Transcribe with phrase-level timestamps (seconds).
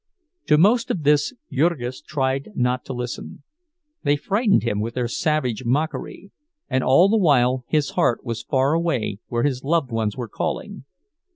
[0.47, 3.43] To most of this Jurgis tried not to listen.
[4.01, 6.31] They frightened him with their savage mockery;
[6.67, 10.85] and all the while his heart was far away, where his loved ones were calling.